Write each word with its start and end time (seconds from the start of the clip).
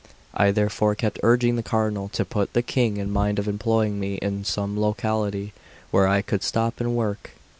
I 0.33 0.49
therefore 0.49 0.95
kept 0.95 1.19
urging 1.21 1.57
the 1.57 1.61
Cardinal 1.61 2.09
to 2.13 2.25
put 2.25 2.53
the 2.53 2.63
King 2.63 2.97
in 2.97 3.11
mind 3.11 3.37
of 3.37 3.47
employing 3.47 3.99
me 3.99 4.15
in 4.15 4.43
some 4.43 4.81
locality 4.81 5.53
where 5.91 6.07
I 6.07 6.23
could 6.23 6.41
stop 6.41 6.81
and 6.81 6.95
work. 6.95 7.33